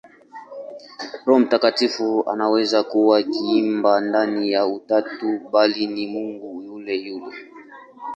[1.25, 7.37] Roho Mtakatifu hawezi kuwa kiumbe ndani ya Utatu, bali ni Mungu yule yule.